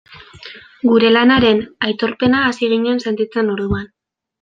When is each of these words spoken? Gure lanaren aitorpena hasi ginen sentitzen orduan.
Gure 0.93 1.11
lanaren 1.11 1.63
aitorpena 1.91 2.43
hasi 2.49 2.75
ginen 2.77 3.07
sentitzen 3.09 3.57
orduan. 3.59 3.91